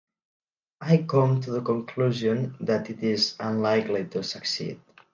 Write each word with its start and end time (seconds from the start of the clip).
I 0.81 1.03
come 1.07 1.41
to 1.41 1.51
the 1.51 1.61
conclusion 1.61 2.55
that 2.61 2.89
it 2.89 3.03
is 3.03 3.35
unlikely 3.39 4.05
to 4.05 4.23
succeed. 4.23 4.81